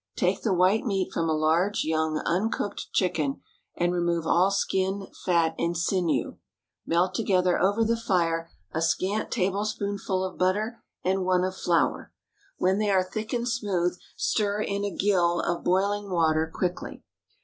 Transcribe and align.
Take 0.15 0.41
the 0.41 0.51
white 0.51 0.83
meat 0.83 1.11
from 1.13 1.29
a 1.29 1.37
large, 1.37 1.83
young, 1.83 2.23
uncooked 2.25 2.87
chicken, 2.91 3.39
and 3.75 3.93
remove 3.93 4.25
all 4.25 4.49
skin, 4.49 5.05
fat, 5.23 5.53
and 5.59 5.77
sinew. 5.77 6.37
Melt 6.87 7.13
together 7.13 7.61
over 7.61 7.83
the 7.83 7.95
fire 7.95 8.49
a 8.71 8.81
scant 8.81 9.29
tablespoonful 9.29 10.23
of 10.23 10.39
butter 10.39 10.81
and 11.03 11.23
one 11.23 11.43
of 11.43 11.55
flour; 11.55 12.11
when 12.57 12.79
they 12.79 12.89
are 12.89 13.03
thick 13.03 13.31
and 13.31 13.47
smooth, 13.47 13.95
stir 14.15 14.61
in 14.63 14.83
a 14.83 14.89
gill 14.89 15.39
of 15.41 15.63
boiling 15.63 16.09
water 16.09 16.51
quickly. 16.51 17.03